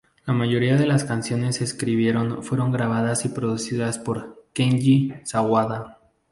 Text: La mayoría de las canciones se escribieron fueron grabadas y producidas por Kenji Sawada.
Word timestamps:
La 0.25 0.33
mayoría 0.33 0.77
de 0.77 0.87
las 0.87 1.03
canciones 1.03 1.57
se 1.57 1.63
escribieron 1.63 2.41
fueron 2.41 2.71
grabadas 2.71 3.23
y 3.25 3.29
producidas 3.29 3.99
por 3.99 4.47
Kenji 4.51 5.13
Sawada. 5.25 5.99